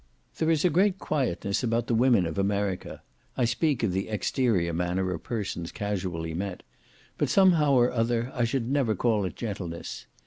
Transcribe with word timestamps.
There 0.39 0.49
is 0.49 0.65
a 0.65 0.71
great 0.71 0.97
quietness 0.97 1.61
about 1.61 1.85
the 1.85 1.93
women 1.93 2.25
of 2.25 2.39
America 2.39 3.03
(I 3.37 3.45
speak 3.45 3.83
of 3.83 3.91
the 3.91 4.09
exterior 4.09 4.73
manner 4.73 5.11
of 5.13 5.21
persons 5.21 5.71
casually 5.71 6.33
met), 6.33 6.63
but 7.19 7.29
somehow 7.29 7.73
or 7.73 7.91
other, 7.91 8.31
I 8.33 8.45
should 8.45 8.67
never 8.67 8.95
call 8.95 9.25
it 9.25 9.35
gentleness. 9.35 10.07